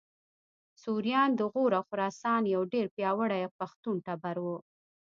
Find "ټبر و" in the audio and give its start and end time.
4.05-4.45